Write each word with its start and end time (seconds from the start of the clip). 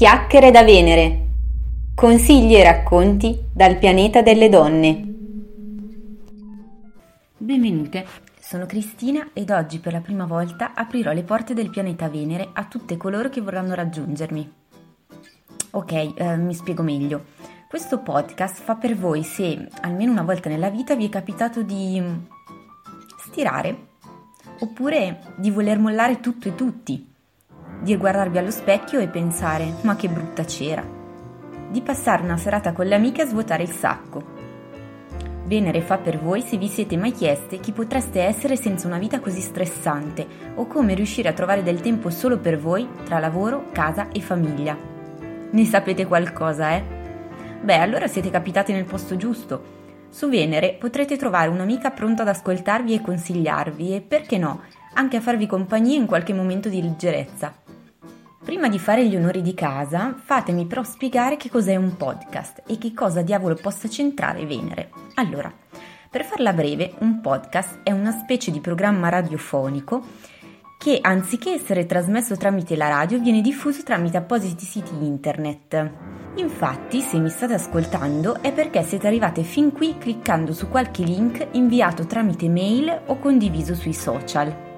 Chiacchiere 0.00 0.50
da 0.50 0.64
Venere. 0.64 1.26
Consigli 1.94 2.54
e 2.54 2.62
racconti 2.62 3.38
dal 3.52 3.76
pianeta 3.76 4.22
delle 4.22 4.48
donne. 4.48 5.04
Benvenute, 7.36 8.06
sono 8.40 8.64
Cristina 8.64 9.28
ed 9.34 9.50
oggi 9.50 9.78
per 9.78 9.92
la 9.92 10.00
prima 10.00 10.24
volta 10.24 10.72
aprirò 10.72 11.12
le 11.12 11.22
porte 11.22 11.52
del 11.52 11.68
pianeta 11.68 12.08
Venere 12.08 12.48
a 12.50 12.64
tutte 12.64 12.96
coloro 12.96 13.28
che 13.28 13.42
vorranno 13.42 13.74
raggiungermi. 13.74 14.52
Ok, 15.72 15.92
eh, 15.92 16.36
mi 16.38 16.54
spiego 16.54 16.82
meglio. 16.82 17.26
Questo 17.68 17.98
podcast 17.98 18.62
fa 18.62 18.76
per 18.76 18.96
voi 18.96 19.22
se 19.22 19.68
almeno 19.82 20.12
una 20.12 20.22
volta 20.22 20.48
nella 20.48 20.70
vita 20.70 20.96
vi 20.96 21.08
è 21.08 21.10
capitato 21.10 21.60
di 21.60 22.02
stirare 23.28 23.88
oppure 24.60 25.34
di 25.36 25.50
voler 25.50 25.78
mollare 25.78 26.20
tutto 26.20 26.48
e 26.48 26.54
tutti 26.54 27.09
di 27.80 27.96
guardarvi 27.96 28.38
allo 28.38 28.50
specchio 28.50 29.00
e 29.00 29.08
pensare 29.08 29.74
ma 29.82 29.96
che 29.96 30.08
brutta 30.08 30.44
cera, 30.44 30.84
di 31.70 31.80
passare 31.80 32.22
una 32.22 32.36
serata 32.36 32.72
con 32.72 32.86
le 32.86 32.94
amiche 32.94 33.22
a 33.22 33.26
svuotare 33.26 33.62
il 33.62 33.70
sacco. 33.70 34.38
Venere 35.44 35.80
fa 35.80 35.98
per 35.98 36.20
voi 36.20 36.42
se 36.42 36.56
vi 36.58 36.68
siete 36.68 36.96
mai 36.96 37.12
chieste 37.12 37.58
chi 37.58 37.72
potreste 37.72 38.20
essere 38.20 38.56
senza 38.56 38.86
una 38.86 38.98
vita 38.98 39.18
così 39.18 39.40
stressante 39.40 40.26
o 40.54 40.66
come 40.66 40.94
riuscire 40.94 41.28
a 41.28 41.32
trovare 41.32 41.62
del 41.62 41.80
tempo 41.80 42.10
solo 42.10 42.38
per 42.38 42.58
voi 42.58 42.88
tra 43.04 43.18
lavoro, 43.18 43.66
casa 43.72 44.10
e 44.12 44.20
famiglia. 44.20 44.76
Ne 45.50 45.64
sapete 45.64 46.06
qualcosa, 46.06 46.76
eh? 46.76 46.84
Beh, 47.62 47.78
allora 47.78 48.06
siete 48.06 48.30
capitati 48.30 48.72
nel 48.72 48.84
posto 48.84 49.16
giusto. 49.16 49.78
Su 50.08 50.28
Venere 50.28 50.76
potrete 50.78 51.16
trovare 51.16 51.48
un'amica 51.48 51.90
pronta 51.90 52.22
ad 52.22 52.28
ascoltarvi 52.28 52.94
e 52.94 53.00
consigliarvi 53.00 53.94
e, 53.96 54.00
perché 54.00 54.38
no, 54.38 54.60
anche 54.94 55.16
a 55.16 55.20
farvi 55.20 55.46
compagnia 55.46 55.96
in 55.96 56.06
qualche 56.06 56.32
momento 56.32 56.68
di 56.68 56.80
leggerezza. 56.80 57.59
Prima 58.50 58.68
di 58.68 58.80
fare 58.80 59.06
gli 59.06 59.14
onori 59.14 59.42
di 59.42 59.54
casa, 59.54 60.12
fatemi 60.20 60.66
però 60.66 60.82
spiegare 60.82 61.36
che 61.36 61.48
cos'è 61.48 61.76
un 61.76 61.96
podcast 61.96 62.64
e 62.66 62.78
che 62.78 62.92
cosa 62.92 63.22
diavolo 63.22 63.54
possa 63.54 63.88
centrare 63.88 64.44
Venere. 64.44 64.90
Allora, 65.14 65.54
per 66.10 66.24
farla 66.24 66.52
breve, 66.52 66.94
un 66.98 67.20
podcast 67.20 67.82
è 67.84 67.92
una 67.92 68.10
specie 68.10 68.50
di 68.50 68.58
programma 68.58 69.08
radiofonico 69.08 70.04
che 70.76 70.98
anziché 71.00 71.52
essere 71.52 71.86
trasmesso 71.86 72.36
tramite 72.36 72.74
la 72.74 72.88
radio 72.88 73.20
viene 73.20 73.40
diffuso 73.40 73.84
tramite 73.84 74.16
appositi 74.16 74.64
siti 74.64 74.94
internet. 75.00 75.90
Infatti, 76.34 77.02
se 77.02 77.20
mi 77.20 77.28
state 77.28 77.54
ascoltando 77.54 78.42
è 78.42 78.52
perché 78.52 78.82
siete 78.82 79.06
arrivate 79.06 79.44
fin 79.44 79.70
qui 79.70 79.96
cliccando 79.96 80.52
su 80.52 80.68
qualche 80.68 81.04
link 81.04 81.46
inviato 81.52 82.04
tramite 82.04 82.48
mail 82.48 83.02
o 83.06 83.16
condiviso 83.20 83.76
sui 83.76 83.94
social. 83.94 84.69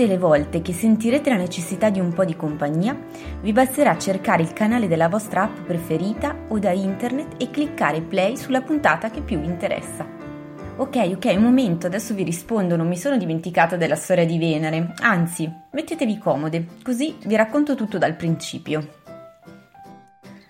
Tutte 0.00 0.12
le 0.12 0.18
volte 0.18 0.62
che 0.62 0.72
sentirete 0.72 1.28
la 1.28 1.36
necessità 1.36 1.90
di 1.90 2.00
un 2.00 2.14
po' 2.14 2.24
di 2.24 2.34
compagnia, 2.34 2.98
vi 3.42 3.52
basterà 3.52 3.98
cercare 3.98 4.40
il 4.40 4.54
canale 4.54 4.88
della 4.88 5.10
vostra 5.10 5.42
app 5.42 5.66
preferita 5.66 6.34
o 6.48 6.58
da 6.58 6.70
internet 6.70 7.34
e 7.36 7.50
cliccare 7.50 8.00
play 8.00 8.34
sulla 8.38 8.62
puntata 8.62 9.10
che 9.10 9.20
più 9.20 9.38
vi 9.38 9.44
interessa. 9.44 10.06
Ok, 10.76 10.96
ok, 11.16 11.34
un 11.36 11.42
momento, 11.42 11.86
adesso 11.86 12.14
vi 12.14 12.22
rispondo, 12.22 12.76
non 12.76 12.88
mi 12.88 12.96
sono 12.96 13.18
dimenticata 13.18 13.76
della 13.76 13.94
storia 13.94 14.24
di 14.24 14.38
Venere, 14.38 14.94
anzi, 15.02 15.52
mettetevi 15.70 16.16
comode, 16.16 16.66
così 16.82 17.16
vi 17.26 17.36
racconto 17.36 17.74
tutto 17.74 17.98
dal 17.98 18.16
principio. 18.16 18.94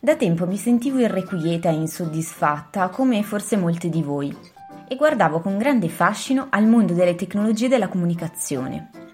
Da 0.00 0.16
tempo 0.16 0.44
mi 0.48 0.56
sentivo 0.56 0.98
irrequieta 0.98 1.68
e 1.68 1.74
insoddisfatta, 1.74 2.88
come 2.88 3.22
forse 3.22 3.56
molte 3.56 3.90
di 3.90 4.02
voi, 4.02 4.36
e 4.88 4.96
guardavo 4.96 5.38
con 5.38 5.56
grande 5.56 5.88
fascino 5.88 6.48
al 6.50 6.66
mondo 6.66 6.94
delle 6.94 7.14
tecnologie 7.14 7.68
della 7.68 7.86
comunicazione. 7.86 9.05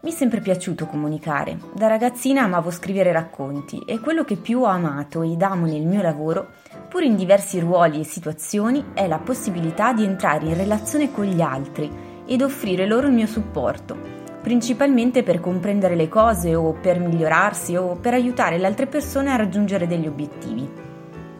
Mi 0.00 0.12
è 0.12 0.14
sempre 0.14 0.38
piaciuto 0.38 0.86
comunicare. 0.86 1.58
Da 1.74 1.88
ragazzina 1.88 2.44
amavo 2.44 2.70
scrivere 2.70 3.10
racconti 3.10 3.82
e 3.84 3.98
quello 3.98 4.22
che 4.22 4.36
più 4.36 4.60
ho 4.60 4.66
amato 4.66 5.22
ed 5.22 5.42
amo 5.42 5.66
nel 5.66 5.86
mio 5.86 6.00
lavoro, 6.02 6.50
pur 6.88 7.02
in 7.02 7.16
diversi 7.16 7.58
ruoli 7.58 7.98
e 7.98 8.04
situazioni, 8.04 8.92
è 8.94 9.08
la 9.08 9.18
possibilità 9.18 9.92
di 9.92 10.04
entrare 10.04 10.46
in 10.46 10.56
relazione 10.56 11.10
con 11.10 11.24
gli 11.24 11.40
altri 11.40 11.90
ed 12.26 12.42
offrire 12.42 12.86
loro 12.86 13.08
il 13.08 13.12
mio 13.12 13.26
supporto, 13.26 13.96
principalmente 14.40 15.24
per 15.24 15.40
comprendere 15.40 15.96
le 15.96 16.08
cose 16.08 16.54
o 16.54 16.74
per 16.74 17.00
migliorarsi 17.00 17.74
o 17.74 17.96
per 17.96 18.14
aiutare 18.14 18.56
le 18.56 18.66
altre 18.66 18.86
persone 18.86 19.32
a 19.32 19.36
raggiungere 19.36 19.88
degli 19.88 20.06
obiettivi. 20.06 20.86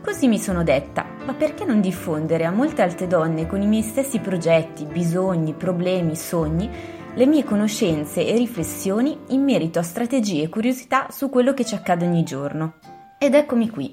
Così 0.02 0.26
mi 0.26 0.38
sono 0.38 0.64
detta, 0.64 1.06
ma 1.24 1.34
perché 1.34 1.64
non 1.64 1.80
diffondere 1.80 2.44
a 2.44 2.50
molte 2.50 2.82
altre 2.82 3.06
donne 3.06 3.46
con 3.46 3.62
i 3.62 3.66
miei 3.68 3.82
stessi 3.82 4.18
progetti, 4.18 4.84
bisogni, 4.84 5.52
problemi, 5.52 6.16
sogni, 6.16 6.96
le 7.18 7.26
mie 7.26 7.42
conoscenze 7.42 8.24
e 8.24 8.36
riflessioni 8.36 9.18
in 9.30 9.42
merito 9.42 9.80
a 9.80 9.82
strategie 9.82 10.44
e 10.44 10.48
curiosità 10.48 11.08
su 11.10 11.28
quello 11.28 11.52
che 11.52 11.64
ci 11.64 11.74
accade 11.74 12.06
ogni 12.06 12.22
giorno. 12.22 12.74
Ed 13.18 13.34
eccomi 13.34 13.68
qui. 13.70 13.92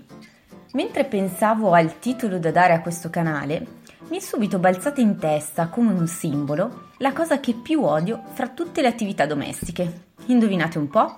Mentre 0.74 1.06
pensavo 1.06 1.72
al 1.72 1.98
titolo 1.98 2.38
da 2.38 2.52
dare 2.52 2.74
a 2.74 2.82
questo 2.82 3.10
canale, 3.10 3.66
mi 4.10 4.18
è 4.18 4.20
subito 4.20 4.60
balzata 4.60 5.02
in 5.02 5.18
testa 5.18 5.70
come 5.70 5.92
un 5.92 6.06
simbolo 6.06 6.90
la 6.98 7.14
cosa 7.14 7.40
che 7.40 7.56
più 7.56 7.82
odio 7.82 8.22
fra 8.34 8.50
tutte 8.50 8.84
le 8.84 8.90
attività 8.90 9.26
domestiche. 9.26 10.10
Indovinate 10.28 10.78
un 10.78 10.88
po'? 10.88 11.18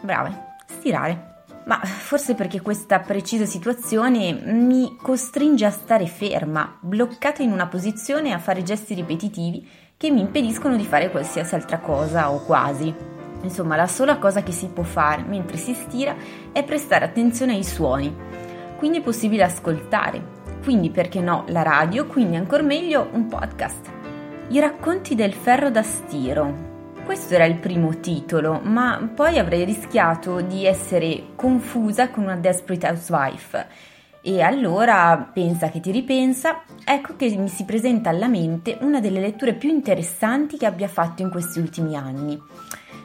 Brave, 0.00 0.56
stirare. 0.66 1.34
Ma 1.66 1.78
forse 1.78 2.34
perché 2.34 2.60
questa 2.60 2.98
precisa 2.98 3.44
situazione 3.44 4.32
mi 4.32 4.96
costringe 5.00 5.64
a 5.64 5.70
stare 5.70 6.06
ferma, 6.06 6.76
bloccata 6.80 7.42
in 7.42 7.52
una 7.52 7.68
posizione 7.68 8.32
a 8.32 8.38
fare 8.38 8.64
gesti 8.64 8.94
ripetitivi 8.94 9.84
che 9.98 10.10
mi 10.10 10.20
impediscono 10.20 10.76
di 10.76 10.84
fare 10.84 11.10
qualsiasi 11.10 11.54
altra 11.54 11.78
cosa 11.78 12.30
o 12.30 12.44
quasi. 12.44 12.94
Insomma, 13.42 13.76
la 13.76 13.86
sola 13.86 14.18
cosa 14.18 14.42
che 14.42 14.52
si 14.52 14.68
può 14.68 14.82
fare 14.82 15.22
mentre 15.22 15.56
si 15.56 15.72
stira 15.72 16.14
è 16.52 16.62
prestare 16.64 17.06
attenzione 17.06 17.54
ai 17.54 17.64
suoni. 17.64 18.14
Quindi 18.76 18.98
è 18.98 19.02
possibile 19.02 19.44
ascoltare. 19.44 20.34
Quindi 20.62 20.90
perché 20.90 21.20
no 21.20 21.44
la 21.48 21.62
radio, 21.62 22.06
quindi 22.06 22.36
ancora 22.36 22.62
meglio 22.62 23.08
un 23.12 23.26
podcast. 23.26 23.90
I 24.48 24.60
racconti 24.60 25.14
del 25.14 25.32
ferro 25.32 25.70
da 25.70 25.82
stiro. 25.82 26.74
Questo 27.04 27.34
era 27.34 27.44
il 27.44 27.56
primo 27.56 27.98
titolo, 28.00 28.60
ma 28.62 29.10
poi 29.14 29.38
avrei 29.38 29.64
rischiato 29.64 30.40
di 30.40 30.66
essere 30.66 31.28
confusa 31.36 32.10
con 32.10 32.24
una 32.24 32.36
Desperate 32.36 32.86
Housewife 32.86 33.94
e 34.26 34.42
allora 34.42 35.30
pensa 35.32 35.68
che 35.68 35.78
ti 35.78 35.92
ripensa, 35.92 36.62
ecco 36.84 37.14
che 37.14 37.32
mi 37.36 37.46
si 37.46 37.64
presenta 37.64 38.10
alla 38.10 38.26
mente 38.26 38.76
una 38.80 38.98
delle 38.98 39.20
letture 39.20 39.54
più 39.54 39.68
interessanti 39.68 40.56
che 40.56 40.66
abbia 40.66 40.88
fatto 40.88 41.22
in 41.22 41.30
questi 41.30 41.60
ultimi 41.60 41.94
anni. 41.94 42.36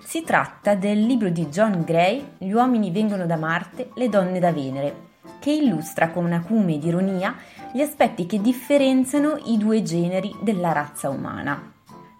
Si 0.03 0.23
tratta 0.23 0.73
del 0.73 1.05
libro 1.05 1.29
di 1.29 1.45
John 1.45 1.83
Gray, 1.85 2.25
Gli 2.39 2.49
uomini 2.49 2.89
vengono 2.89 3.27
da 3.27 3.35
Marte, 3.35 3.91
le 3.93 4.09
donne 4.09 4.39
da 4.39 4.51
Venere, 4.51 5.09
che 5.39 5.51
illustra 5.51 6.09
con 6.09 6.33
acume 6.33 6.73
ed 6.73 6.85
ironia 6.85 7.35
gli 7.71 7.81
aspetti 7.81 8.25
che 8.25 8.41
differenziano 8.41 9.37
i 9.45 9.59
due 9.59 9.83
generi 9.83 10.35
della 10.41 10.71
razza 10.71 11.09
umana. 11.09 11.71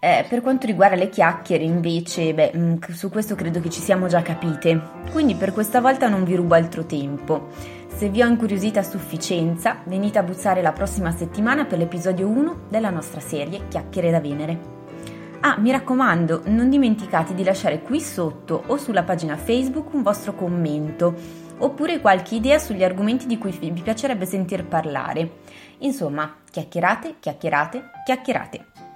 Eh, 0.03 0.25
per 0.27 0.41
quanto 0.41 0.65
riguarda 0.65 0.95
le 0.95 1.09
chiacchiere, 1.09 1.63
invece, 1.63 2.33
beh, 2.33 2.53
mm, 2.55 2.75
su 2.89 3.09
questo 3.09 3.35
credo 3.35 3.59
che 3.59 3.69
ci 3.69 3.81
siamo 3.81 4.07
già 4.07 4.21
capite, 4.23 4.79
quindi 5.11 5.35
per 5.35 5.53
questa 5.53 5.79
volta 5.79 6.07
non 6.07 6.23
vi 6.23 6.35
rubo 6.35 6.55
altro 6.55 6.85
tempo. 6.85 7.49
Se 7.95 8.09
vi 8.09 8.23
ho 8.23 8.27
incuriosita 8.27 8.79
a 8.79 8.83
sufficienza, 8.83 9.81
venite 9.83 10.17
a 10.17 10.23
bussare 10.23 10.63
la 10.63 10.71
prossima 10.71 11.11
settimana 11.11 11.65
per 11.65 11.77
l'episodio 11.77 12.27
1 12.27 12.61
della 12.67 12.89
nostra 12.89 13.19
serie 13.19 13.67
Chiacchiere 13.67 14.09
da 14.09 14.19
Venere. 14.19 14.79
Ah, 15.41 15.59
mi 15.59 15.69
raccomando, 15.69 16.43
non 16.45 16.69
dimenticate 16.69 17.35
di 17.35 17.43
lasciare 17.43 17.81
qui 17.81 17.99
sotto 17.99 18.63
o 18.67 18.77
sulla 18.77 19.03
pagina 19.03 19.37
Facebook 19.37 19.93
un 19.93 20.01
vostro 20.01 20.33
commento, 20.33 21.13
oppure 21.59 21.99
qualche 21.99 22.35
idea 22.35 22.57
sugli 22.57 22.83
argomenti 22.83 23.27
di 23.27 23.37
cui 23.37 23.51
vi 23.51 23.81
piacerebbe 23.81 24.25
sentir 24.25 24.65
parlare. 24.65 25.39
Insomma, 25.79 26.37
chiacchierate, 26.49 27.15
chiacchierate, 27.19 27.91
chiacchierate. 28.03 28.90